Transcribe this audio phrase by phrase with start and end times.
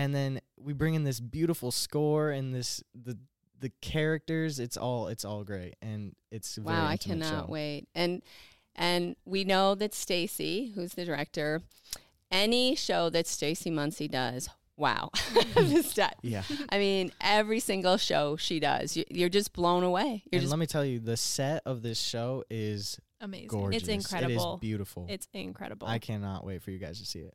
[0.00, 3.18] and then we bring in this beautiful score and this the
[3.58, 4.58] the characters.
[4.58, 7.46] It's all it's all great, and it's a very Wow, I cannot show.
[7.50, 7.86] wait.
[7.94, 8.22] And
[8.74, 11.60] and we know that Stacy, who's the director,
[12.30, 15.10] any show that Stacy Muncie does, wow,
[15.54, 16.16] the set.
[16.22, 20.22] Yeah, I mean, every single show she does, you, you're just blown away.
[20.32, 23.48] You're and just let me tell you, the set of this show is Amazing.
[23.48, 23.82] gorgeous.
[23.82, 24.52] It's incredible.
[24.52, 25.06] It is beautiful.
[25.10, 25.88] It's incredible.
[25.88, 27.34] I cannot wait for you guys to see it.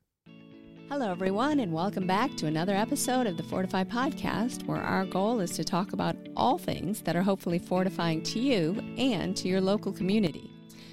[0.87, 5.39] Hello, everyone, and welcome back to another episode of the Fortify Podcast, where our goal
[5.39, 9.61] is to talk about all things that are hopefully fortifying to you and to your
[9.61, 10.51] local community.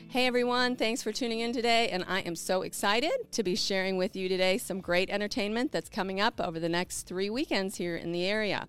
[0.08, 3.98] Hey, everyone, thanks for tuning in today, and I am so excited to be sharing
[3.98, 7.94] with you today some great entertainment that's coming up over the next three weekends here
[7.94, 8.68] in the area.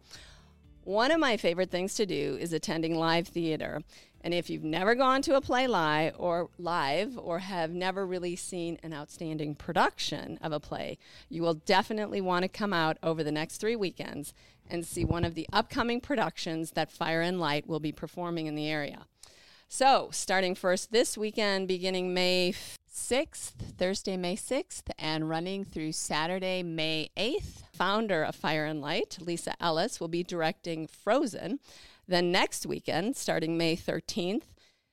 [0.84, 3.82] One of my favorite things to do is attending live theater.
[4.24, 8.38] And if you've never gone to a play live or live or have never really
[8.38, 10.98] seen an outstanding production of a play,
[11.30, 14.34] you will definitely want to come out over the next 3 weekends
[14.70, 18.56] and see one of the upcoming productions that Fire and Light will be performing in
[18.56, 19.08] the area.
[19.68, 22.54] So, starting first this weekend, beginning May
[22.94, 29.18] 6th, Thursday, May 6th, and running through Saturday, May 8th, founder of Fire and Light,
[29.20, 31.60] Lisa Ellis, will be directing Frozen.
[32.08, 34.44] Then next weekend, starting May 13th,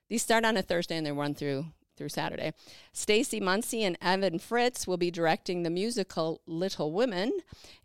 [0.08, 1.66] these start on a Thursday and they run through
[2.00, 2.54] through Saturday.
[2.94, 7.30] Stacy Muncie and Evan Fritz will be directing the musical Little Women.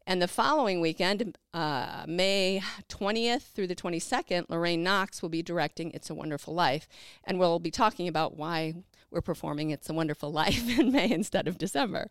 [0.07, 5.91] And the following weekend, uh, May 20th through the 22nd, Lorraine Knox will be directing
[5.91, 6.87] It's a Wonderful Life.
[7.25, 8.75] And we'll be talking about why
[9.11, 12.07] we're performing It's a Wonderful Life in May instead of December.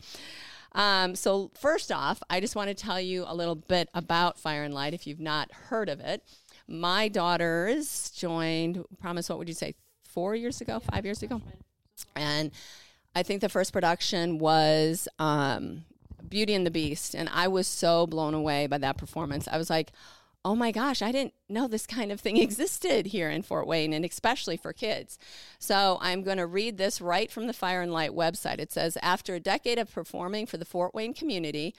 [0.72, 4.64] Um, so, first off, I just want to tell you a little bit about Fire
[4.64, 6.22] and Light if you've not heard of it.
[6.66, 11.42] My daughters joined, promise, what would you say, four years ago, five years ago?
[12.16, 12.50] And
[13.14, 15.84] I think the first production was um,
[16.28, 17.14] Beauty and the Beast.
[17.14, 19.46] And I was so blown away by that performance.
[19.46, 19.92] I was like,
[20.44, 23.92] oh my gosh, I didn't know this kind of thing existed here in Fort Wayne,
[23.92, 25.18] and especially for kids.
[25.58, 28.58] So I'm going to read this right from the Fire and Light website.
[28.58, 31.74] It says After a decade of performing for the Fort Wayne community,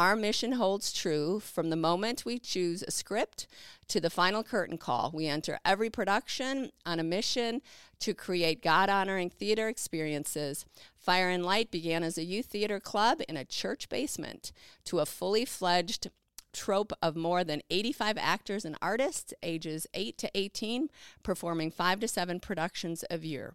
[0.00, 3.46] our mission holds true from the moment we choose a script
[3.86, 5.10] to the final curtain call.
[5.12, 7.60] We enter every production on a mission
[7.98, 10.64] to create God honoring theater experiences.
[10.96, 14.52] Fire and Light began as a youth theater club in a church basement
[14.86, 16.08] to a fully fledged
[16.54, 20.88] troupe of more than 85 actors and artists ages 8 to 18
[21.22, 23.52] performing 5 to 7 productions a year.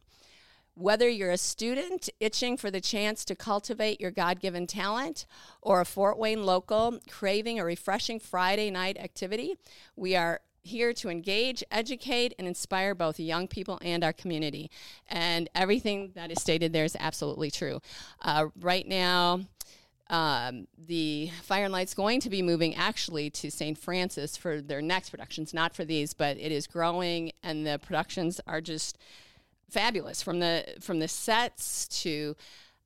[0.77, 5.25] Whether you're a student itching for the chance to cultivate your God given talent
[5.61, 9.55] or a Fort Wayne local craving a refreshing Friday night activity,
[9.95, 14.69] we are here to engage, educate, and inspire both young people and our community.
[15.07, 17.79] And everything that is stated there is absolutely true.
[18.21, 19.41] Uh, right now,
[20.09, 23.77] um, the Fire and Light's going to be moving actually to St.
[23.77, 28.41] Francis for their next productions, not for these, but it is growing, and the productions
[28.45, 28.97] are just
[29.69, 32.35] fabulous from the from the sets to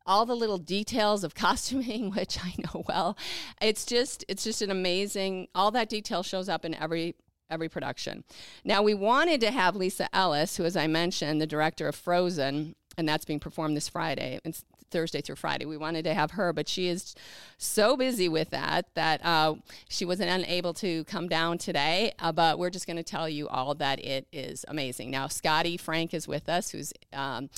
[0.05, 3.17] all the little details of costuming which i know well.
[3.61, 7.15] It's just it's just an amazing all that detail shows up in every
[7.49, 8.23] every production.
[8.63, 12.75] Now we wanted to have lisa ellis who as i mentioned the director of frozen
[12.97, 14.39] and that's being performed this friday.
[14.43, 17.15] It's thursday through friday we wanted to have her but she is
[17.57, 19.55] so busy with that that uh,
[19.87, 23.47] she wasn't unable to come down today uh, but we're just going to tell you
[23.47, 27.49] all that it is amazing now scotty frank is with us who's um,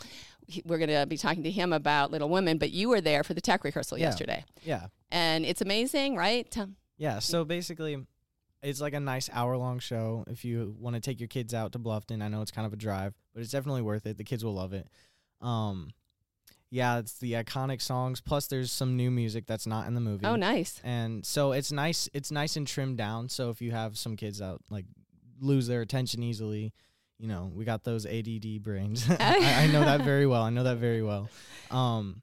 [0.66, 3.34] we're going to be talking to him about little women but you were there for
[3.34, 4.06] the tech rehearsal Yeah.
[4.08, 6.53] yesterday Yeah, and it's amazing right
[6.98, 7.18] yeah.
[7.18, 7.98] So basically,
[8.62, 10.24] it's like a nice hour long show.
[10.28, 12.74] If you want to take your kids out to Bluffton, I know it's kind of
[12.74, 14.18] a drive, but it's definitely worth it.
[14.18, 14.88] The kids will love it.
[15.42, 15.90] Um,
[16.71, 18.21] yeah, it's the iconic songs.
[18.21, 20.25] Plus, there's some new music that's not in the movie.
[20.25, 23.97] oh nice and so it's nice it's nice and trimmed down so if you have
[23.97, 24.85] some kids out like
[25.41, 26.71] lose their attention easily
[27.19, 28.27] you know we got those add
[28.63, 31.29] brains I, I know that very well i know that very well
[31.71, 32.21] um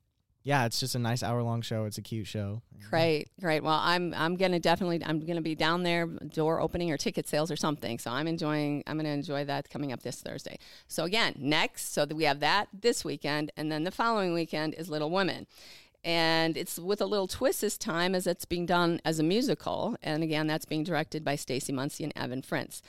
[0.49, 3.63] yeah it's just a nice hour long show it's a cute show Great, great.
[3.63, 7.51] Well, I'm I'm gonna definitely I'm gonna be down there, door opening or ticket sales
[7.51, 7.99] or something.
[7.99, 10.59] So I'm enjoying I'm gonna enjoy that coming up this Thursday.
[10.87, 14.75] So again, next, so that we have that this weekend, and then the following weekend
[14.75, 15.47] is Little Women.
[16.09, 19.95] And it's with a little twist this time as it's being done as a musical.
[20.03, 22.81] And again, that's being directed by Stacey Muncie and Evan Fritz.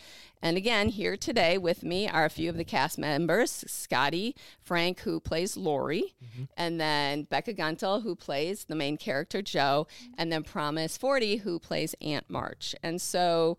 [0.42, 5.01] And again, here today with me are a few of the cast members Scotty Frank,
[5.01, 6.16] who plays Laurie,
[6.56, 9.86] and then Bekah Guntle, who plays the main character, Jo,
[10.18, 12.74] and then Promise Forti, who plays Aunt March.
[12.81, 13.57] And so,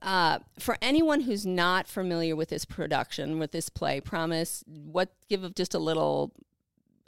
[0.00, 5.54] uh, for anyone who's not familiar with this production, with this play, Promise, what give
[5.54, 6.32] just a little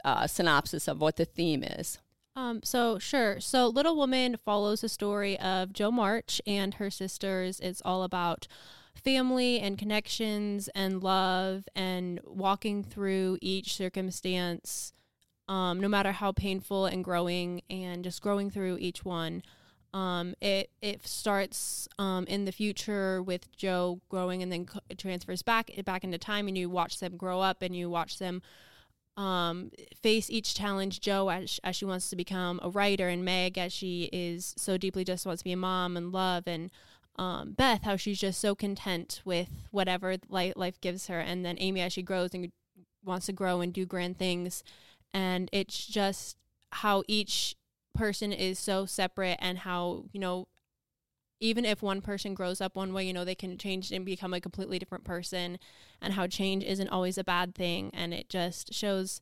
[0.07, 1.99] uh, synopsis of what the theme is.
[2.33, 3.41] Um, so sure.
[3.41, 7.59] So Little Woman follows the story of Jo March and her sisters.
[7.59, 8.47] It's all about
[8.95, 14.93] family and connections and love and walking through each circumstance,
[15.49, 19.43] um, no matter how painful and growing and just growing through each one.
[19.93, 25.41] Um, it it starts um, in the future with Jo growing and then it transfers
[25.41, 28.41] back back into time and you watch them grow up and you watch them
[29.17, 29.71] um,
[30.01, 31.01] face each challenge.
[31.01, 34.77] Jo, as, as she wants to become a writer, and Meg, as she is so
[34.77, 36.69] deeply just wants to be a mom and love, and
[37.17, 41.81] um, Beth, how she's just so content with whatever life gives her, and then Amy,
[41.81, 42.51] as she grows and
[43.03, 44.63] wants to grow and do grand things,
[45.13, 46.37] and it's just
[46.71, 47.55] how each
[47.95, 50.47] person is so separate, and how you know
[51.39, 54.33] even if one person grows up one way, you know, they can change and become
[54.33, 55.59] a completely different person
[56.01, 59.21] and how change isn't always a bad thing and it just shows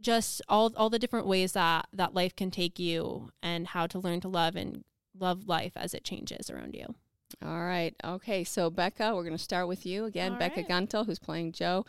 [0.00, 3.98] just all all the different ways that that life can take you and how to
[3.98, 4.84] learn to love and
[5.18, 6.94] love life as it changes around you.
[7.42, 7.94] All right.
[8.04, 10.68] Okay, so Bekah, we're going to start with you again, all Bekah right.
[10.68, 11.84] Guntle who's playing Jo.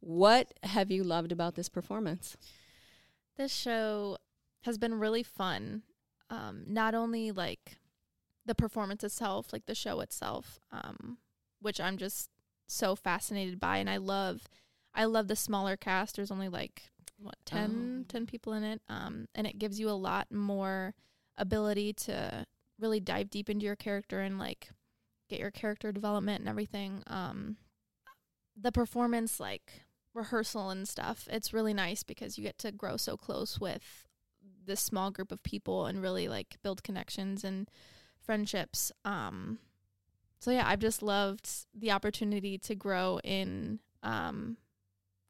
[0.00, 2.36] What have you loved about this performance?
[3.36, 4.18] This show
[4.62, 5.82] has been really fun.
[6.30, 7.76] Um, not only like
[8.44, 11.18] the performance itself, like the show itself, um,
[11.60, 12.30] which I'm just
[12.66, 14.48] so fascinated by, and I love,
[14.94, 16.16] I love the smaller cast.
[16.16, 18.04] There's only like what 10, oh.
[18.08, 20.94] 10 people in it, um, and it gives you a lot more
[21.36, 22.46] ability to
[22.78, 24.68] really dive deep into your character and like
[25.28, 27.02] get your character development and everything.
[27.06, 27.56] Um,
[28.60, 29.84] the performance, like
[30.14, 34.08] rehearsal and stuff, it's really nice because you get to grow so close with
[34.64, 37.68] this small group of people and really like build connections and
[38.24, 38.92] friendships.
[39.04, 39.58] Um,
[40.38, 44.56] so yeah, I've just loved the opportunity to grow in um,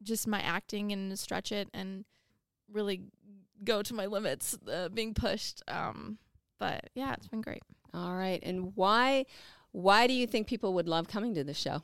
[0.03, 2.05] just my acting and stretch it and
[2.73, 3.03] really
[3.65, 5.63] go to my limits, uh, being pushed.
[5.69, 6.19] Um,
[6.59, 7.63] but yeah, it's been great.
[7.95, 9.27] All right, and why
[9.73, 11.83] why do you think people would love coming to the show?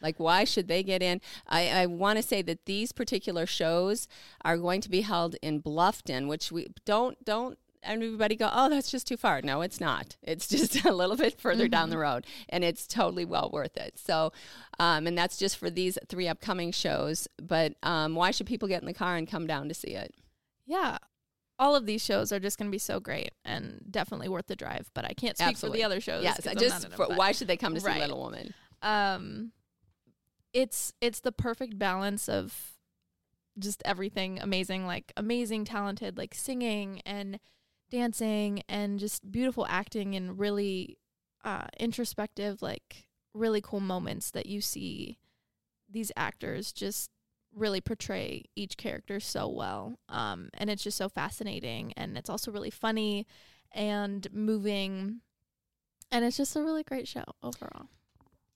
[0.00, 1.20] Like, why should they get in?
[1.48, 4.08] I, I want to say that these particular shows
[4.44, 8.90] are going to be held in Bluffton, which we don't don't everybody go, oh, that's
[8.90, 9.42] just too far.
[9.42, 10.16] No, it's not.
[10.22, 11.70] It's just a little bit further mm-hmm.
[11.70, 12.02] down the mm-hmm.
[12.02, 13.98] road, and it's totally well worth it.
[13.98, 14.32] So,
[14.78, 17.28] um, and that's just for these three upcoming shows.
[17.40, 20.14] But um, why should people get in the car and come down to see it?
[20.66, 20.98] Yeah.
[21.58, 24.56] All of these shows are just going to be so great and definitely worth the
[24.56, 24.90] drive.
[24.94, 25.78] But I can't speak Absolutely.
[25.78, 26.24] for the other shows.
[26.24, 28.00] Yes, just for, why should they come to see right.
[28.00, 28.54] Little Woman?
[28.80, 29.52] Um,
[30.52, 32.72] it's it's the perfect balance of
[33.58, 37.38] just everything amazing, like amazing, talented, like singing and
[37.92, 40.98] dancing and just beautiful acting and really
[41.44, 43.04] uh, introspective, like
[43.34, 45.18] really cool moments that you see
[45.88, 47.10] these actors just
[47.54, 49.98] really portray each character so well.
[50.08, 51.92] Um, and it's just so fascinating.
[51.96, 53.26] And it's also really funny
[53.70, 55.20] and moving.
[56.10, 57.88] And it's just a really great show overall.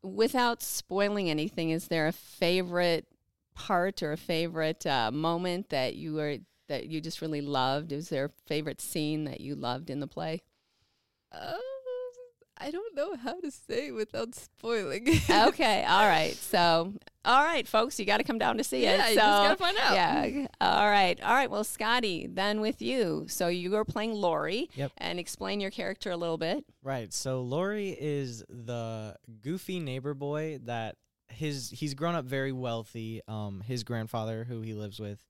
[0.03, 3.07] Without spoiling anything, is there a favorite
[3.55, 7.93] part or a favorite uh, moment that you were that you just really loved?
[7.93, 10.43] Is there a favorite scene that you loved in the play?
[11.33, 11.61] Um,
[12.59, 15.09] I don't know how to say without spoiling.
[15.31, 16.35] okay, all right.
[16.35, 19.01] So, all right, folks, you got to come down to see yeah, it.
[19.01, 19.95] So, you just got to find out.
[19.95, 20.47] Yeah.
[20.61, 21.21] All right.
[21.23, 21.51] All right.
[21.51, 23.27] Well, Scotty, then with you.
[23.29, 24.71] So you are playing Laurie.
[24.75, 24.93] Yep.
[24.97, 26.65] And explain your character a little bit.
[26.83, 27.13] Right.
[27.13, 30.97] So Laurie is the goofy neighbor boy that
[31.29, 33.21] his he's grown up very wealthy.
[33.29, 35.21] Um, his grandfather, who he lives with,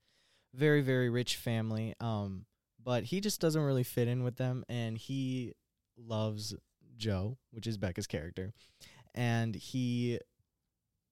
[0.55, 2.47] very very rich family um
[2.83, 5.53] but he just doesn't really fit in with them and he
[5.99, 6.55] loves
[6.97, 8.53] Jo, which is Bekah's character
[9.15, 10.19] and he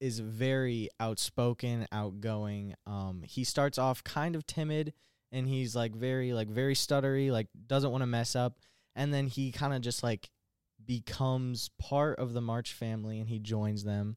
[0.01, 4.93] is very outspoken outgoing um he starts off kind of timid
[5.33, 8.59] and he's like very like very stuttery like doesn't want to mess up
[8.95, 10.31] and then he kind of just like
[10.85, 14.17] becomes part of the March family and he joins them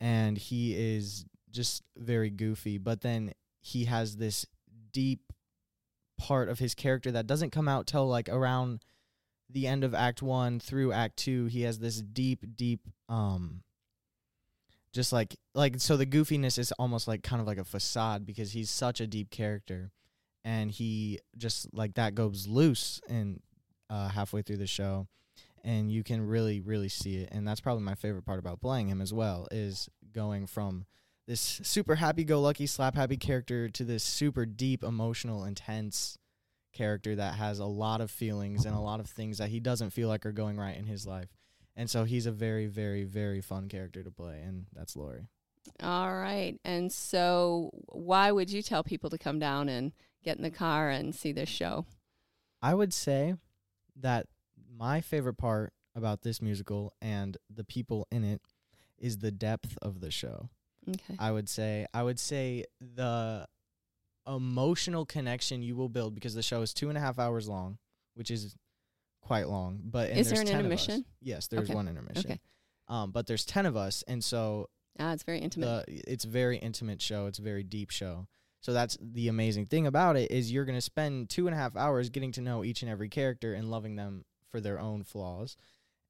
[0.00, 4.46] and he is just very goofy but then he has this
[4.92, 5.32] deep
[6.18, 8.80] part of his character that doesn't come out till like around
[9.48, 13.62] the end of act 1 through act 2 he has this deep deep um
[14.92, 18.52] just like like so the goofiness is almost like kind of like a facade because
[18.52, 19.90] he's such a deep character
[20.44, 23.40] and he just like that goes loose and
[23.88, 25.06] uh halfway through the show
[25.64, 27.28] and you can really really see it.
[27.32, 30.86] And that's probably my favorite part about playing him as well is going from
[31.30, 36.18] this super happy go lucky slap happy character to this super deep emotional intense
[36.72, 39.90] character that has a lot of feelings and a lot of things that he doesn't
[39.90, 41.28] feel like are going right in his life.
[41.76, 45.28] And so he's a very very very fun character to play and that's Laurie.
[45.80, 46.58] All right.
[46.64, 49.92] And so why would you tell people to come down and
[50.24, 51.86] get in the car and see this show?
[52.60, 53.36] I would say
[53.94, 54.26] that
[54.76, 58.40] my favorite part about this musical and the people in it
[58.98, 60.50] is the depth of the show.
[60.88, 61.16] Okay.
[61.18, 63.46] I would say I would say the
[64.26, 67.78] emotional connection you will build because the show is two and a half hours long,
[68.14, 68.54] which is
[69.22, 69.80] quite long.
[69.84, 70.80] But Is there there's an 10 of us.
[70.88, 71.04] intermission?
[71.20, 71.74] Yes, there's Okay.
[71.74, 72.30] one intermission.
[72.32, 72.40] Okay.
[72.88, 74.68] Um, but there's ten of us, and so
[74.98, 75.86] Ah, it's very intimate.
[75.86, 77.26] the it's very intimate show.
[77.26, 78.26] It's a very deep show.
[78.62, 81.76] So that's the amazing thing about it is you're gonna spend two and a half
[81.76, 85.56] hours getting to know each and every character and loving them for their own flaws.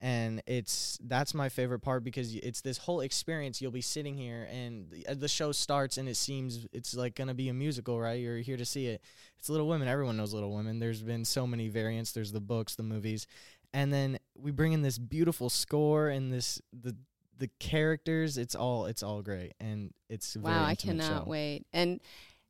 [0.03, 3.61] And it's that's my favorite part because it's this whole experience.
[3.61, 7.15] You'll be sitting here and the, uh, the show starts and it seems it's like
[7.15, 8.19] gonna be a musical, right?
[8.19, 9.03] You're here to see it.
[9.39, 9.89] It's Little Women.
[9.89, 10.79] Everyone knows Little Women.
[10.79, 12.13] There's been so many variants.
[12.13, 13.27] There's the books, the movies,
[13.75, 16.97] and then we bring in this beautiful score and this the
[17.37, 18.39] the characters.
[18.39, 21.25] It's all it's all great and it's wow, I cannot show.
[21.27, 21.67] wait.
[21.73, 22.01] And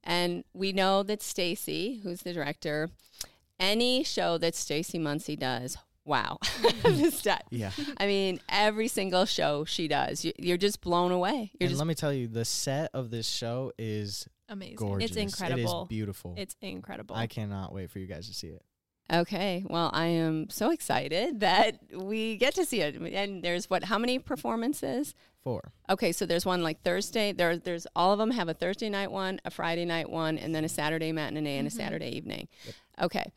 [0.05, 2.91] and we know that Stacy, who's the director,
[3.59, 6.39] any show that Stacy Muncie does, wow.
[6.81, 7.03] Mm-hmm.
[7.03, 7.73] This di- Yeah.
[7.99, 11.51] I mean, every single show she does, you, you're just blown away.
[11.53, 14.77] You're and just let me tell you, the set of this show is Amazing.
[14.77, 15.17] gorgeous.
[15.17, 15.83] incredible.
[15.83, 16.35] It is beautiful.
[16.39, 17.17] It's incredible.
[17.17, 18.63] I cannot wait for you guys to see it.
[19.13, 19.63] okay.
[19.69, 22.97] Well, I am so excited that we get to see it.
[22.97, 23.85] And there's what?
[23.85, 25.15] How many performances?
[25.43, 25.73] Four.
[25.89, 27.33] Okay, so there's one like Thursday.
[27.33, 30.55] There, there's all of them have a Thursday night one, a Friday night one, and
[30.55, 31.79] then a Saturday matinee and a mm-hmm.
[31.79, 32.49] Saturday evening.
[33.01, 33.31] Okay.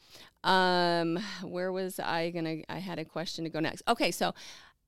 [0.43, 2.57] Um, where was I gonna?
[2.69, 3.81] I had a question to go next.
[3.87, 4.33] Okay, so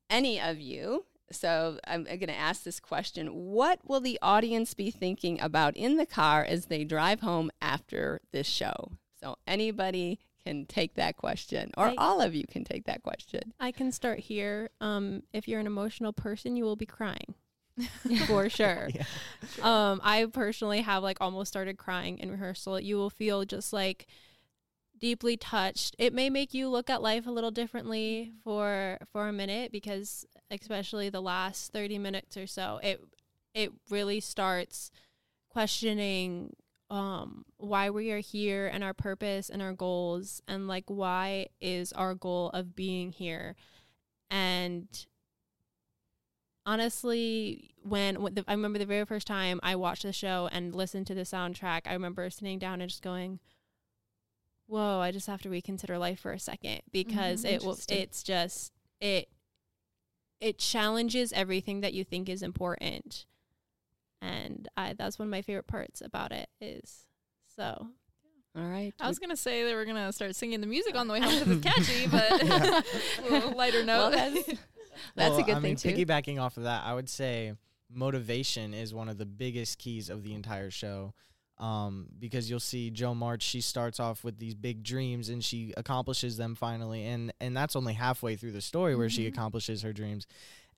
[0.09, 1.05] any of you.
[1.31, 5.97] So I'm going to ask this question: What will the audience be thinking about in
[5.97, 8.91] the car as they drive home after this show?
[9.19, 13.53] So anybody can take that question, or I- all of you can take that question.
[13.59, 14.69] I can start here.
[14.79, 17.33] Um, if you're an emotional person, you will be crying.
[18.27, 18.89] For sure.
[18.93, 19.03] Yeah.
[19.63, 22.79] Um, I personally have like almost started crying in rehearsal.
[22.79, 24.05] You will feel just like
[25.05, 25.95] deeply touched.
[25.99, 30.25] It may make you look at life a little differently for for a minute because
[30.49, 32.99] especially the last 30 minutes or so, it
[33.53, 34.89] it really starts
[35.47, 36.55] questioning
[36.89, 41.93] um why we are here and our purpose and our goals and like why is
[41.93, 43.55] our goal of being here
[44.31, 45.05] and
[46.65, 50.75] honestly when, when the, i remember the very first time i watched the show and
[50.75, 53.39] listened to the soundtrack i remember sitting down and just going
[54.67, 58.23] whoa i just have to reconsider life for a second because Mhm, it will it's
[58.23, 59.29] just it
[60.41, 63.25] it challenges everything that you think is important
[64.21, 67.05] and i that's one of my favorite parts about it is
[67.55, 67.87] so
[68.55, 68.93] All right.
[68.99, 71.33] I was gonna say they were gonna start singing the music on the way home
[71.39, 72.81] because it's catchy, but Yeah.
[73.19, 74.13] a little lighter Well, note.
[74.13, 74.45] that's,
[75.15, 75.89] that's Well, a good I thing mean, too.
[75.89, 77.53] Piggybacking off of that, I would say
[77.93, 81.13] motivation is one of the biggest keys of the entire show.
[81.57, 85.73] Um, because you'll see Jo March, she starts off with these big dreams and she
[85.77, 89.29] accomplishes them finally, and and that's only halfway through the story where she Mm-hmm.
[89.29, 89.33] Mhm.
[89.33, 90.27] accomplishes her dreams.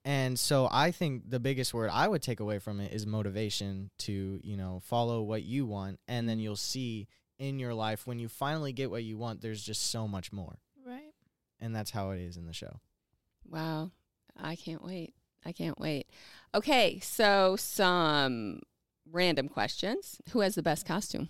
[0.05, 3.89] And so I think the biggest word I would take away from it is motivation
[3.99, 7.07] to, you know, follow what you want and then you'll see
[7.39, 10.59] in your life when you finally get what you want, there's just so much more.
[10.85, 11.13] right.
[11.59, 12.79] And that's how it is in the show.
[13.49, 13.91] Wow.
[14.39, 15.13] I can't wait.
[15.45, 16.07] I can't wait.
[16.53, 18.61] Okay, so some
[19.11, 20.19] random questions.
[20.31, 21.29] Who has the best costume?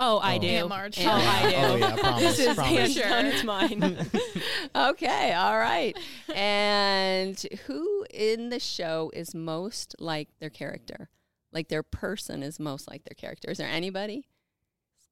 [0.00, 0.38] oh i Oh.
[0.40, 0.98] do Aunt March.
[0.98, 2.72] Aunt oh i do Oh yeah, promise, this is promise.
[2.72, 3.02] hands Sure.
[3.04, 4.08] down it's mine
[4.74, 5.96] okay, all right.
[6.34, 11.10] And who in the show is most like their character?
[11.52, 13.52] Like their person is most like their character.
[13.52, 14.26] Is there anybody?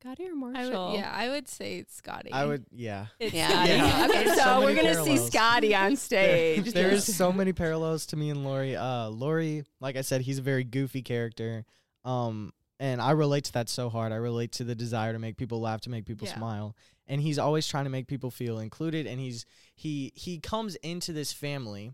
[0.01, 2.33] scotty or I marshall would, yeah, I would say it's Scotty.
[2.33, 3.07] I would, yeah.
[3.21, 3.65] it's Yeah.
[3.65, 4.07] Yeah.
[4.11, 5.17] Okay, so, so we're gonna see.
[5.17, 6.73] Scotty on stage.
[6.73, 8.75] There's so many parallels to me and Laurie.
[8.75, 11.65] Uh, Laurie, like I said, he's a very goofy character.
[12.05, 14.13] Um, and I relate to that so hard.
[14.13, 16.37] I relate to the desire to make people laugh, to make people Yeah.
[16.37, 16.77] smile.
[17.07, 19.07] And he's always trying to make people feel included.
[19.07, 19.45] And he's
[19.75, 21.93] he he comes into this family,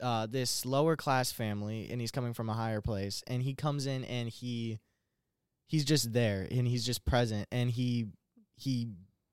[0.00, 3.22] uh, this lower class family, and he's coming from a higher place.
[3.26, 4.78] And he comes in and he
[5.66, 8.06] he's just there and he's just present and he
[8.56, 8.88] he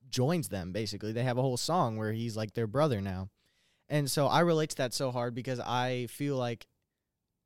[0.10, 1.12] joins them basically.
[1.12, 3.30] They have a whole song where he's like their brother now.
[3.90, 6.66] And so I relate to that so hard because I feel like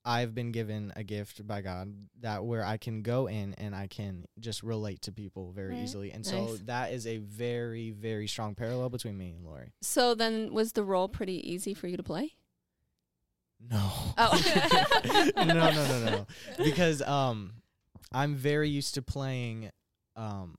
[0.08, 3.88] I've been given a gift by God that where I can go in and I
[3.88, 5.80] can just relate to people very Right.
[5.84, 6.12] easily.
[6.12, 9.74] And so that is a very, very strong parallel between me and Laurie.
[9.82, 12.34] So then was the role pretty easy for you to play?
[13.60, 13.92] No.
[14.18, 15.32] Oh.
[15.38, 16.28] no, no, no, no.
[16.64, 17.54] Because um
[18.12, 19.72] I'm very used to playing
[20.16, 20.56] um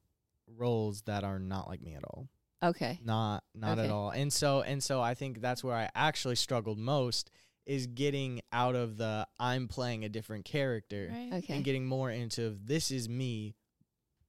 [0.56, 2.28] roles that are not like me at all.
[2.64, 2.98] Okay.
[3.04, 3.86] Not not Okay.
[3.88, 4.10] at all.
[4.10, 7.30] And so and so I think that's where I actually struggled most
[7.66, 11.38] is getting out of the I'm playing a different character right.
[11.38, 11.54] Okay.
[11.54, 13.54] and getting more into this is me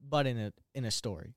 [0.02, 1.34] but in a in a story,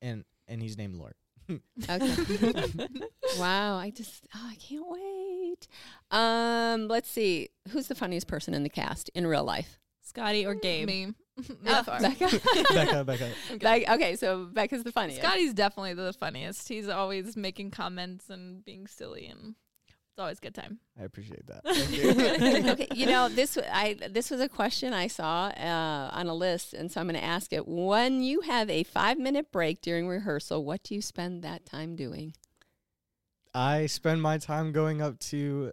[0.00, 1.14] and and he's named Lord.
[1.50, 1.56] Okay.
[3.38, 5.68] wow, I just oh, I can't wait.
[6.10, 7.50] Um, let's see.
[7.70, 9.78] Who's the funniest person in the cast in real life?
[10.02, 10.86] Scotty or Gabe?
[10.86, 11.14] Me.
[11.38, 12.00] Oh, Not far.
[12.00, 12.30] Bekah.
[12.40, 13.60] Bekah, Bekah.
[13.60, 15.22] Bec- okay, so Bekah's the funniest.
[15.22, 16.66] Scotty's definitely the funniest.
[16.68, 19.54] He's always making comments and being silly, and
[20.18, 20.80] it's always a good time.
[21.00, 21.62] I appreciate that.
[21.64, 22.70] Thank you.
[22.72, 23.54] okay, you know this.
[23.54, 27.06] w- I this was a question I saw uh, on a list, and so I'm
[27.06, 27.68] going to ask it.
[27.68, 31.94] When you have a five minute break during rehearsal, what do you spend that time
[31.94, 32.34] doing?
[33.54, 35.70] I spend my time going up to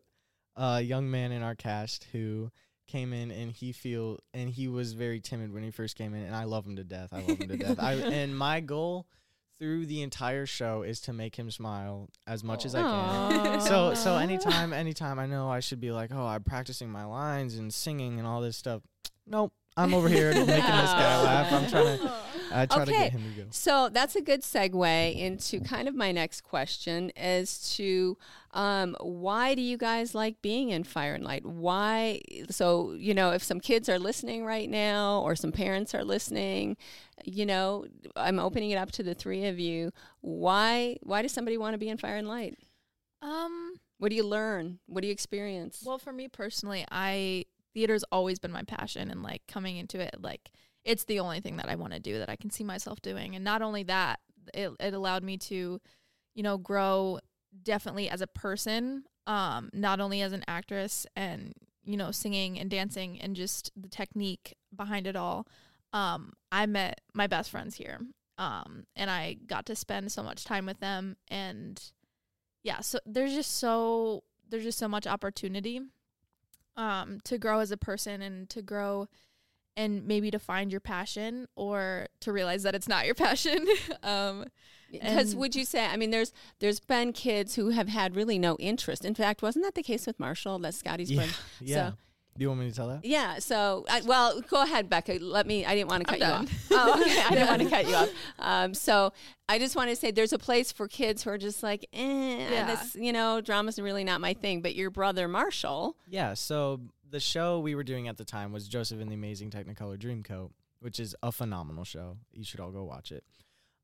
[0.56, 2.52] a young man in our cast who
[2.88, 6.22] came in and he feel and he was very timid when he first came in
[6.22, 7.10] and I love him to death.
[7.12, 7.80] I love him to death.
[7.80, 9.08] I and my goal
[9.60, 13.62] through the entire show is to make him smile as much as I can.
[13.62, 17.56] So so anytime anytime I know I should be like, "Oh, I'm practicing my lines
[17.56, 18.82] and singing and all this stuff."
[19.26, 19.54] Nope.
[19.78, 21.52] I'm over here making this guy laugh.
[21.52, 22.12] I'm trying to
[22.62, 23.04] I try to Okay.
[23.04, 23.48] get him to go.
[23.52, 28.18] So that's a good segue into kind of my next question as to
[28.52, 31.46] um, why do you guys like being in Fire and Light?
[31.46, 32.22] Why?
[32.50, 36.78] So, you know, if some kids are listening right now or some parents are listening,
[37.26, 37.86] you know,
[38.16, 39.92] I'm opening it up to the three of you.
[40.22, 42.58] Why, why does somebody want to be in Fire and Light?
[43.22, 43.74] Um.
[43.98, 44.80] What do you learn?
[44.88, 45.82] What do you experience?
[45.86, 50.16] Well, for me personally, I theater's always been my passion, and like coming into it,
[50.22, 50.52] like
[50.86, 53.36] it's the only thing that I want to do that I can see myself doing.
[53.36, 54.20] And not only that,
[54.54, 55.82] it it allowed me to,
[56.36, 57.20] you know, grow
[57.64, 62.70] definitely as a person, um, not only as an actress and you know singing and
[62.70, 65.48] dancing and just the technique behind it all.
[65.92, 68.00] Um, I met my best friends here,
[68.38, 71.82] um, and I got to spend so much time with them, and
[72.64, 75.82] yeah, so there's just so there's just so much opportunity
[76.78, 79.08] um to grow as a person and to grow
[79.78, 83.68] and maybe to find your passion or to realize that it's not your passion
[84.04, 84.46] um
[84.92, 85.86] Because would you say?
[85.86, 89.04] I mean, there's there's been kids who have had really no interest.
[89.04, 90.60] In fact, wasn't that the case with Marshall?
[90.60, 91.18] That's Scotty's Yeah.
[91.22, 91.34] friend.
[91.62, 91.92] Yeah.
[92.38, 93.06] Do you want me to tell that?
[93.06, 93.40] Yeah.
[93.40, 95.20] So, I, well, go ahead, Bekah.
[95.22, 95.66] Let me.
[95.66, 96.46] I didn't want to I'm cut you done.
[96.46, 96.68] off.
[96.72, 97.22] Oh, okay.
[97.22, 98.10] I didn't want to cut you off.
[98.40, 99.14] Um, so,
[99.48, 102.50] I just want to say there's a place for kids who are just like, eh,
[102.52, 102.66] Yeah.
[102.76, 104.62] this, you know, drama's really not my thing.
[104.62, 106.82] But your brother Marshall, Yeah, so
[107.16, 110.52] the show we were doing at the time was Joseph and the Amazing Technicolor Dreamcoat,
[110.82, 112.18] which is a phenomenal show.
[112.34, 113.24] You should all go watch it.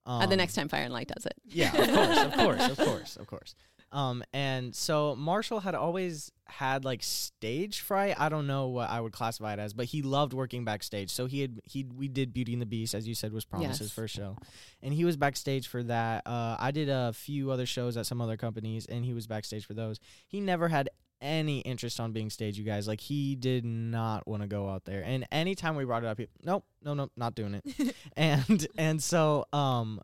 [0.06, 1.36] uh, the Um, next time Fire and Light does it.
[1.46, 3.56] Yeah, of course, of course, of course, of course.
[3.94, 8.16] Um, and so Marshall had always had like stage fright.
[8.20, 11.10] I don't know what I would classify it as, but he loved working backstage.
[11.10, 13.80] So he had he we did Beauty and the Beast, as you said, was Promise
[13.80, 13.92] his Yes.
[13.94, 14.38] first show,
[14.82, 16.26] and he was backstage for that.
[16.26, 19.66] Uh, I did a few other shows at some other companies, and he was backstage
[19.66, 20.00] for those.
[20.28, 20.90] He never had
[21.22, 22.88] any interest on being stage, you guys.
[22.88, 25.04] Like he did not want to go out there.
[25.06, 27.96] And anytime we brought it up, he, nope, no, no, not doing it.
[28.18, 30.02] and and so um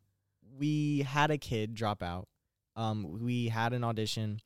[0.58, 2.28] we had a kid drop out.
[2.76, 4.40] Um we had an audition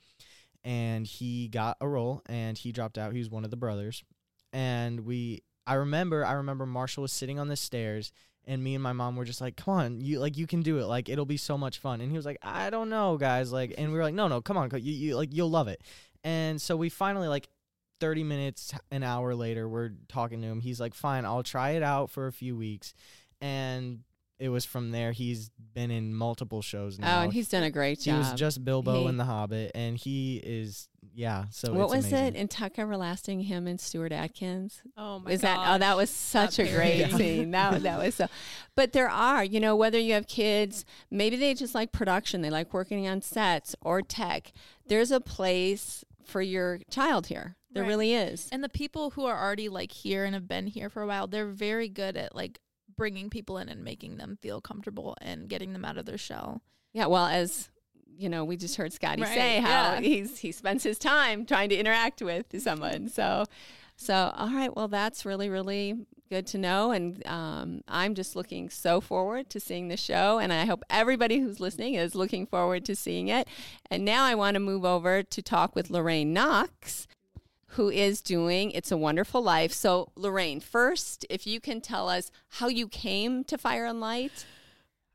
[0.64, 3.14] and he got a role and he dropped out.
[3.14, 4.04] He was one of the brothers.
[4.54, 8.12] And we I remember I remember Marshall was sitting on the stairs
[8.46, 10.80] and me and my mom were just like, "Come on, you like you can do
[10.80, 10.86] it.
[10.86, 13.76] Like it'll be so much fun." And he was like, "I don't know, guys." Like
[13.78, 14.70] and we were like, "No, no, come on.
[14.74, 15.82] You, you like you'll love it."
[16.24, 17.50] And so we finally like
[18.00, 20.60] 30 minutes an hour later we're talking to him.
[20.62, 22.94] He's like, "Fine, I'll try it out for a few weeks."
[23.40, 24.00] And
[24.42, 27.20] it was from there he's been in multiple shows oh, now.
[27.20, 28.14] Oh, and he's done a great job.
[28.14, 31.96] he was just Bilbo He- in The Hobbit and he is yeah, so what it's
[31.96, 32.28] was amazing.
[32.28, 33.42] it in Tuck Everlasting?
[33.42, 34.82] Him and Stuart Atkins.
[34.96, 35.48] Oh my is god!
[35.58, 37.18] that oh that was such a That great period.
[37.18, 38.28] scene that that was so
[38.76, 42.50] but there are you know whether you have kids maybe they just like production they
[42.50, 44.52] like working on sets or tech
[44.88, 47.90] there's a place for your child here there Right.
[47.90, 51.02] really is and the people who are already like here and have been here for
[51.02, 52.60] a while they're very good at like
[52.98, 56.62] bringing people in and making them feel comfortable and getting them out of their shell
[56.94, 57.70] yeah well as
[58.18, 60.00] you know we just heard Scotty Right, say how yeah.
[60.02, 63.46] he's he spends his time trying to interact with someone so
[63.96, 65.96] so all right well that's really really
[66.32, 70.54] good to know and um, i'm just looking so forward to seeing the show and
[70.54, 73.46] i hope everybody who's listening is looking forward to seeing it
[73.89, 77.06] and now i want to move over to talk with lorraine knox
[77.76, 82.32] who is doing it's a wonderful life so lorraine first if you can tell us
[82.48, 84.46] how you came to fire and light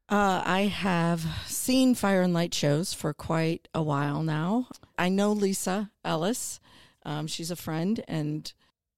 [0.08, 4.68] Uh, I have seen Fire and Light shows for quite a while now.
[4.96, 6.60] I know Lisa Ellis.
[7.04, 8.52] Um, she's a friend, and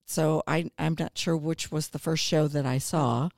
[0.08, 3.28] so I, I'm not sure which was the first show that I saw,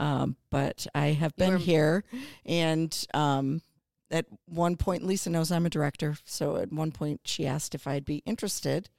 [0.00, 2.02] um, but I have been here.
[2.44, 3.62] And um,
[4.10, 7.86] at one point, Lisa knows I'm a director, so at one point she asked if
[7.86, 8.90] I'd be interested,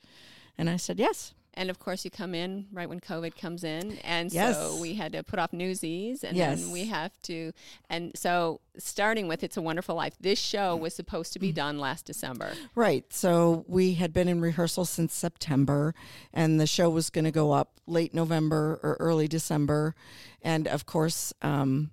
[0.58, 1.34] and I said yes.
[1.54, 4.56] And of course, you come in right when COVID comes in, and Yes.
[4.56, 6.62] so we had to put off Newsies, and Yes.
[6.62, 7.52] then we have to.
[7.90, 11.78] And so, starting with "It's a Wonderful Life," this show was supposed to be done
[11.78, 12.54] last December.
[12.74, 13.04] Right.
[13.12, 15.94] So we had been in rehearsal since September,
[16.34, 19.94] and the show was going to go up late November or early December.
[20.42, 21.92] And of course, um,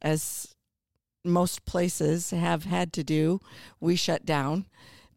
[0.00, 0.54] as
[1.24, 3.40] most places have had to do,
[3.80, 4.66] we shut down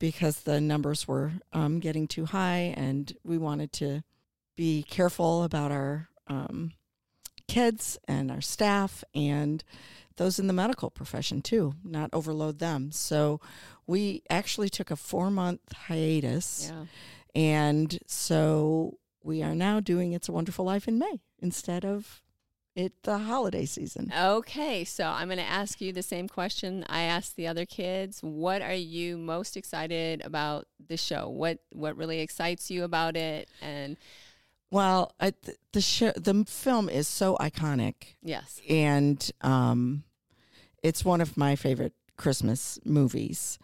[0.04, 4.04] because the numbers were um, getting too high, and we wanted to
[4.58, 6.74] be careful about our um,
[7.48, 9.64] kids and our staff and
[10.18, 12.92] those in the medical profession too, not overload them.
[12.92, 13.40] So
[13.88, 16.70] we actually took a four month hiatus.
[16.70, 16.86] Yeah.
[17.34, 22.22] And so we are now doing It's a Wonderful Life in May instead of
[22.76, 24.12] it the holiday season.
[24.18, 28.20] Okay, so I'm going to ask you the same question I asked the other kids.
[28.22, 31.30] What are you most excited about the show?
[31.30, 33.50] What what really excites you about it?
[33.62, 33.98] And
[34.72, 40.04] Well, I, th- the show, the film is so iconic, yes, and um,
[40.82, 43.60] it's one of my favorite Christmas movies.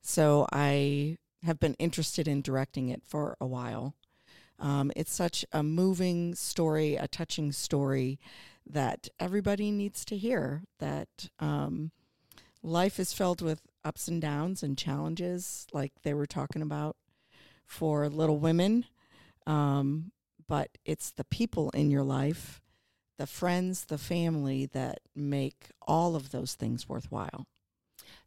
[0.00, 3.94] So I have been interested in directing it for a while.
[4.58, 8.18] Um, it's such a moving story, a touching story
[8.66, 10.62] that everybody needs to hear.
[10.78, 11.90] That um,
[12.62, 16.96] life is filled with ups and downs and challenges, like they were talking about
[17.66, 18.86] for Little Women.
[19.46, 20.12] Um,
[20.48, 22.60] but it's the people in your life,
[23.18, 27.46] the friends, the family that make all of those things worthwhile.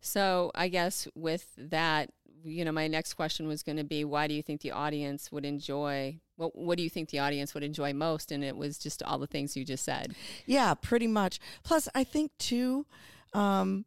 [0.02, 2.12] So I guess with that,
[2.44, 5.32] you know, my next question was going to be, why do you think the audience
[5.32, 6.20] would enjoy?
[6.36, 8.32] What What do you think the audience would enjoy most?
[8.32, 10.16] And it was just all the things you just said.
[10.46, 11.40] Yeah, pretty much.
[11.64, 12.86] Plus, I think too,
[13.34, 13.86] um,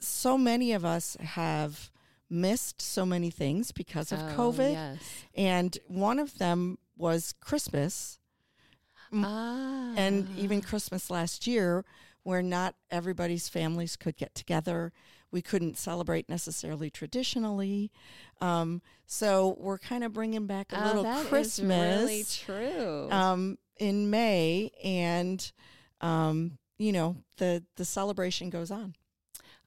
[0.00, 1.90] so many of us have
[2.28, 4.98] missed so many things because of Oh, COVID, Yes.
[5.34, 8.18] and one of them was Christmas.
[9.12, 9.92] Ah.
[9.96, 11.84] and even Christmas last year,
[12.22, 14.92] where not everybody's families could get together.
[15.32, 17.90] We couldn't celebrate necessarily traditionally.
[18.40, 23.08] Um, so we're kind of bringing back a Oh, little Christmas really true.
[23.10, 25.50] um, in May, and
[26.00, 28.94] um, you know the the celebration goes on.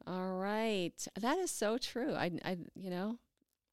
[0.05, 1.07] All right.
[1.19, 2.13] That is so true.
[2.13, 3.17] I, I you know,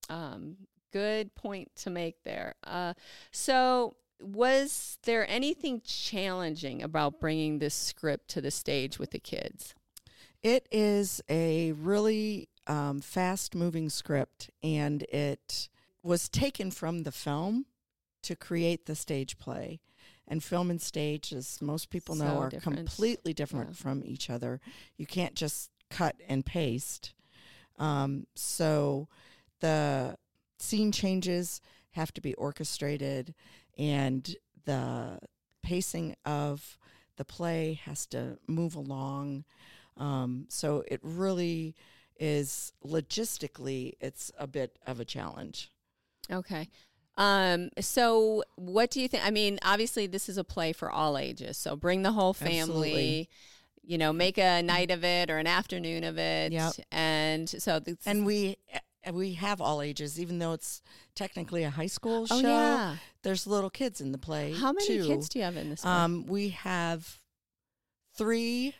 [0.09, 0.57] um,
[0.92, 2.55] good point to make there.
[2.62, 2.94] Uh,
[3.33, 9.74] so, was there anything challenging about bringing this script to the stage with the kids?
[10.42, 15.68] It is a really um, fast moving script, and it
[16.03, 17.66] was taken from the film
[18.22, 19.81] to create the stage play.
[20.26, 22.79] And film and stage, as most people know, So are different.
[22.79, 23.74] completely different Yeah.
[23.76, 24.61] from each other.
[24.96, 27.12] You can't just cut and paste.
[27.79, 29.09] Um, so
[29.59, 30.16] the
[30.59, 31.61] scene changes
[31.92, 33.35] have to be orchestrated,
[33.76, 35.18] and the
[35.62, 36.79] pacing of
[37.16, 39.44] the play has to move along.
[39.96, 41.74] Um, so it really
[42.18, 45.70] is logistically, it's a bit of a challenge.
[46.31, 46.68] Okay.
[47.16, 49.26] Um, so what do you think?
[49.26, 51.57] I mean, obviously this is a play for all ages.
[51.59, 53.29] So bring the whole family, Absolutely.
[53.83, 56.53] you know, make a night of it or an afternoon of it.
[56.53, 56.72] Yep.
[56.92, 60.83] And so And we uh, we have all ages, even though it's
[61.14, 62.48] technically a high school oh show.
[62.48, 62.96] yeah.
[63.22, 64.53] There's little kids in the play.
[64.53, 65.07] How many too.
[65.07, 65.85] kids do you have in this?
[65.85, 67.18] Um, we have
[68.14, 68.74] three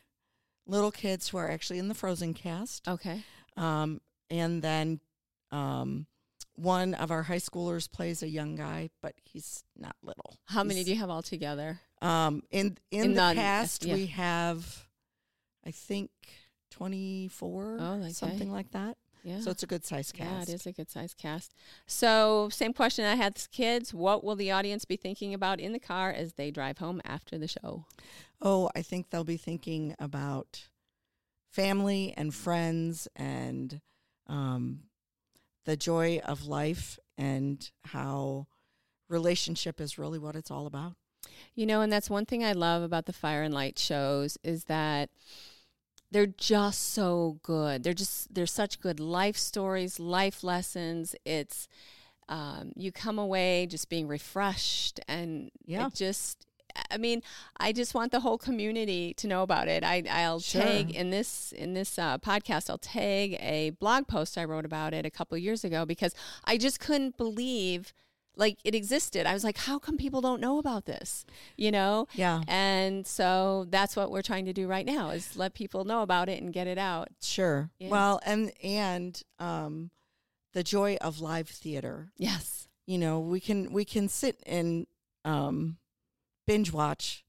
[0.67, 2.87] little kids who are actually in the Frozen cast.
[2.89, 3.23] okay.
[3.57, 5.01] Um, and then
[5.51, 6.07] um,
[6.55, 10.37] one of our high schoolers plays a young guy, but he's not little.
[10.47, 11.81] How many do you have all together?
[12.01, 13.95] Um, in in, In the non- cast, yeah.
[13.95, 14.87] we have,
[15.67, 16.11] I think,
[16.71, 18.11] twenty four, Oh, okay.
[18.13, 18.97] something like that.
[19.23, 19.41] Yeah.
[19.41, 20.49] So it's a good size yeah, cast.
[20.49, 21.53] it is a good sized cast.
[21.87, 23.93] So, same question I had kids.
[23.93, 27.37] What will the audience be thinking about in the car as they drive home after
[27.37, 27.85] the show?
[28.43, 30.69] Oh, I think they'll be thinking about
[31.51, 33.81] family and friends and
[34.27, 34.81] um,
[35.65, 38.47] the joy of life and how
[39.09, 40.95] relationship is really what it's all about.
[41.55, 44.65] You know, and that's one thing I love about the Fire and Light shows is
[44.65, 45.11] that
[46.11, 47.83] they're just so good.
[47.83, 51.15] They're just they're such good life stories, life lessons.
[51.25, 51.69] It's
[52.29, 55.87] um, you come away just being refreshed and Yeah.
[55.87, 56.47] it just
[56.91, 57.23] I mean,
[57.59, 59.83] I just want the whole community to know about it.
[59.85, 60.63] I, I'll Sure.
[60.63, 62.71] tag in this in this uh, podcast.
[62.71, 66.15] I'll tag a blog post I wrote about it a couple of years ago because
[66.45, 67.93] I just couldn't believe
[68.37, 69.27] like it existed.
[69.27, 71.27] I was like, how come people don't know about this?
[71.57, 75.53] You know, Yeah, and so that's what we're trying to do right now is let
[75.53, 77.09] people know about it and get it out.
[77.21, 77.71] sure.
[77.79, 77.89] Yeah.
[77.89, 79.91] Well, and and um,
[80.53, 82.13] the joy of live theater.
[82.17, 82.69] Yes.
[82.87, 84.87] you know, we can we can sit and
[85.25, 85.77] um,
[86.51, 87.25] binge watch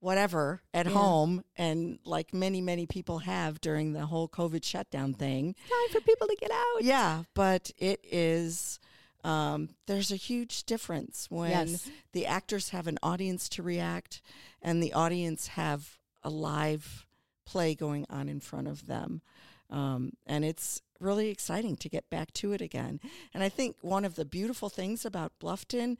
[0.00, 0.92] whatever at Yeah.
[0.92, 5.54] home, and like many many people have during the whole COVID shutdown thing.
[5.54, 6.82] Time for people to get out.
[6.84, 8.78] Yeah, but it is.
[9.24, 11.88] Um, there's a huge difference when Yes.
[12.12, 14.20] the actors have an audience to react,
[14.60, 17.06] and the audience have a live
[17.46, 19.22] play going on in front of them,
[19.70, 23.00] um, and it's really exciting to get back to it again.
[23.32, 25.96] And I think one of the beautiful things about Bluffton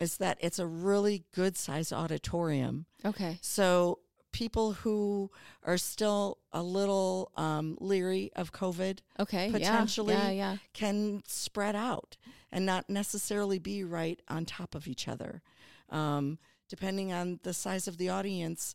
[0.00, 2.86] is that it's a really good size auditorium.
[3.04, 3.38] Okay.
[3.42, 3.98] So
[4.32, 5.30] people who
[5.64, 9.46] are still a little um, leery of COVID Okay.
[9.46, 10.14] yeah, Potentially.
[10.14, 10.30] Yeah.
[10.30, 10.56] Yeah.
[10.72, 12.16] can spread out
[12.52, 15.42] and not necessarily be right on top of each other.
[15.90, 18.74] Um, depending on the size of the audience,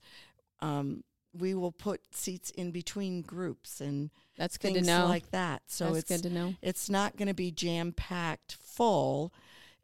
[0.60, 5.08] um, we will put seats in between groups and That's good things to know.
[5.08, 5.64] like that.
[5.68, 6.54] So That's it's good to know.
[6.62, 9.34] it's not going to be jam packed full.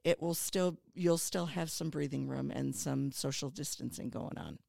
[0.04, 4.60] It will still you'll still have some breathing room and some social distancing going on.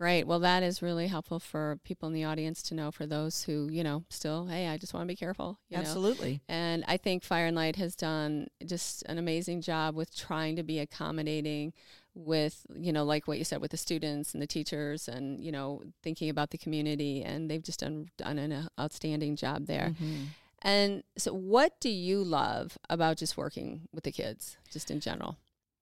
[0.00, 0.26] Great.
[0.26, 2.90] Well, that is really helpful for people in the audience to know.
[2.90, 5.58] For those who, you know, still, hey, I just want to be careful.
[5.68, 5.82] You know?
[5.82, 6.40] Absolutely.
[6.48, 10.62] And I think Fire and Light has done just an amazing job with trying to
[10.62, 11.74] be accommodating
[12.14, 15.52] with, you know, like what you said with the students and the teachers and, you
[15.52, 17.22] know, thinking about the community.
[17.22, 19.94] And they've just done, done an outstanding job there.
[20.02, 20.28] Mhm.
[20.62, 25.38] And so, what do you love about just working with the kids, just in general?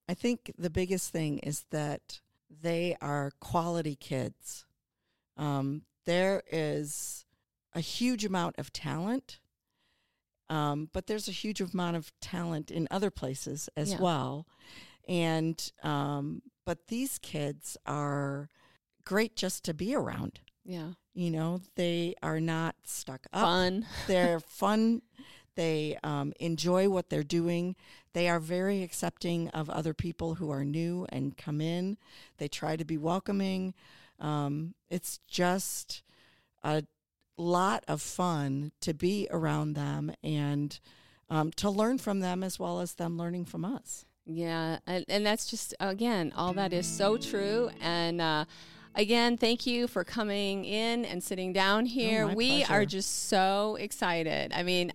[0.07, 4.65] I think the biggest thing is that they are quality kids.
[5.37, 7.25] Um, there is
[7.73, 9.39] a huge amount of talent,
[10.49, 14.01] um, but there's a huge amount of talent in other places as Yeah.
[14.01, 14.47] well.
[15.07, 18.49] And um, but these kids are
[19.03, 20.39] great just to be around.
[20.69, 20.89] Yeah.
[21.15, 23.41] You know, they are not stuck up.
[23.41, 23.87] Fun.
[24.07, 25.01] They're fun.
[25.55, 27.75] They um, enjoy what they're doing.
[28.13, 31.97] They are very accepting of other people who are new and come in.
[32.37, 33.73] They try to be welcoming.
[34.19, 36.03] Um, it's just
[36.63, 36.83] a
[37.35, 40.79] lot of fun to be around them and
[41.29, 44.05] um, to learn from them as well as them learning from us.
[44.25, 47.69] Yeah, and, and that's just again, all that is so true.
[47.81, 48.45] And uh,
[48.95, 52.27] again, thank you for coming in and sitting down here.
[52.27, 52.73] my we pleasure.
[52.73, 54.51] are just so excited.
[54.53, 54.91] I mean,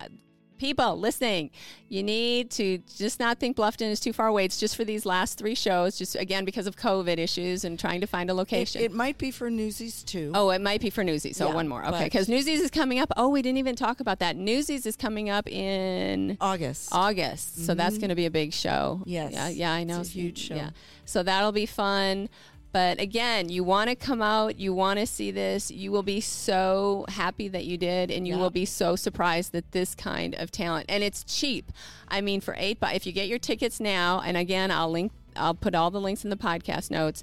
[0.57, 1.50] people listening,
[1.88, 4.44] you need to just not think Bluffton is too far away.
[4.44, 8.00] It's just for these last three shows, just again because of COVID issues and trying
[8.00, 8.80] to find a location.
[8.80, 10.30] it might be for Newsies too.
[10.35, 11.37] Oh, it might be for Newsies.
[11.37, 11.85] So Yeah, one more.
[11.87, 12.04] Okay.
[12.04, 13.12] Because Newsies is coming up.
[13.16, 14.37] Oh, we didn't even talk about that.
[14.37, 16.88] Newsies is coming up in August.
[16.92, 17.66] August.
[17.66, 18.00] So that's Mhm.
[18.00, 19.02] going to be a big show.
[19.07, 19.33] Yes.
[19.33, 20.00] Yeah, yeah, I know.
[20.00, 20.54] It's a huge show.
[20.54, 20.70] Yeah.
[21.04, 22.28] So that'll be fun.
[22.74, 26.20] But again, you want to come out, you want to see this, you will be
[26.20, 28.40] so happy that you did, and you Yeah.
[28.40, 31.70] will be so surprised that this kind of talent, and it's cheap.
[32.08, 35.12] I mean, for eight, but if you get your tickets now, and again, I'll link,
[35.37, 37.22] I'll put all the links in the podcast notes.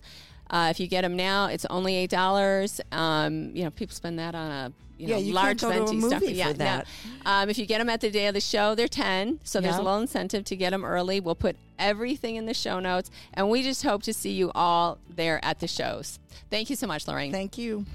[0.50, 2.80] Uh, if you get them now, it's only eight dollars.
[2.94, 5.78] Um, you know, people spend that on a you know Yeah, you large can't go
[5.78, 6.24] to a venti movie stuff.
[6.24, 6.54] for yeah, no.
[6.54, 6.88] that.
[7.26, 9.40] Um, if you get them at the day of the show, they're 10.
[9.44, 11.20] So there's a little incentive to get them early.
[11.20, 13.10] We'll put everything in the show notes.
[13.34, 16.20] And we just hope to see you all there at the shows.
[16.50, 17.32] Thank you so much, Lorraine.
[17.32, 17.86] Thank you.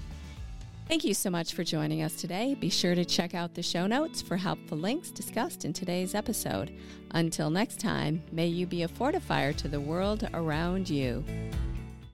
[0.87, 2.55] Thank you so much for joining us today.
[2.55, 6.71] Be sure to check out the show notes for helpful links discussed in today's episode.
[7.11, 11.25] Until next time, may you be a fortifier to the world around you.